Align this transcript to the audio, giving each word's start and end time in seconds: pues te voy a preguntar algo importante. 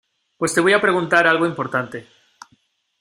pues 0.37 0.55
te 0.55 0.61
voy 0.61 0.73
a 0.73 0.81
preguntar 0.81 1.27
algo 1.27 1.45
importante. 1.45 2.07